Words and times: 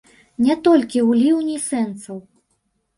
Не 0.45 0.55
толькі 0.69 1.03
ў 1.09 1.21
ліўні 1.21 1.57
сэнсаў. 1.69 2.17